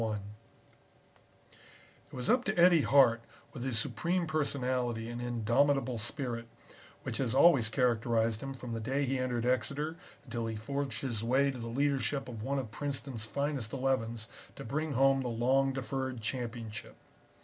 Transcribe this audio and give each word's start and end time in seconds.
[Illustration: 0.01 0.23
SAM 0.31 1.49
WHITE'S 1.51 1.57
RUN] 2.11 2.11
It 2.11 2.15
was 2.15 2.29
up 2.31 2.43
to 2.45 2.57
Eddie 2.57 2.81
Hart 2.81 3.21
with 3.53 3.63
his 3.63 3.77
supreme 3.77 4.25
personality 4.25 5.07
and 5.09 5.21
indomitable 5.21 5.99
spirit, 5.99 6.47
which 7.03 7.17
has 7.17 7.35
always 7.35 7.69
characterized 7.69 8.41
him 8.41 8.55
from 8.55 8.71
the 8.71 8.79
day 8.79 9.05
he 9.05 9.19
entered 9.19 9.45
Exeter 9.45 9.97
until 10.25 10.47
he 10.47 10.55
forged 10.55 11.01
his 11.03 11.23
way 11.23 11.51
to 11.51 11.59
the 11.59 11.67
leadership 11.67 12.27
of 12.27 12.41
one 12.41 12.57
of 12.57 12.71
Princeton's 12.71 13.27
finest 13.27 13.73
elevens 13.75 14.27
to 14.55 14.63
bring 14.63 14.93
home 14.93 15.21
the 15.21 15.27
long 15.29 15.71
deferred 15.71 16.19
championship. 16.19 16.95